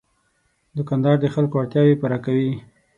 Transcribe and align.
دوکاندار 0.77 1.15
د 1.21 1.25
خلکو 1.35 1.55
اړتیاوې 1.61 1.95
پوره 2.01 2.17
کوي. 2.25 2.51